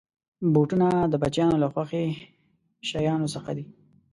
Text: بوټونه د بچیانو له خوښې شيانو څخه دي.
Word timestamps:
بوټونه 0.53 0.87
د 1.11 1.13
بچیانو 1.21 1.61
له 1.63 1.67
خوښې 1.73 2.03
شيانو 2.89 3.27
څخه 3.35 3.51
دي. 3.57 3.65